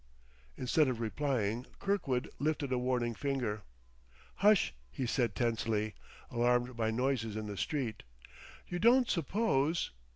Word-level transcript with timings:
Instead 0.57 0.87
of 0.87 0.99
replying, 0.99 1.67
Kirkwood 1.77 2.27
lifted 2.39 2.71
a 2.71 2.77
warning 2.79 3.13
finger. 3.13 3.61
"Hush!" 4.37 4.73
he 4.89 5.05
said 5.05 5.35
tensely, 5.35 5.93
alarmed 6.31 6.75
by 6.75 6.89
noises 6.89 7.35
in 7.35 7.45
the 7.45 7.55
street. 7.55 8.01
"You 8.67 8.79
don't 8.79 9.07
suppose 9.07 9.91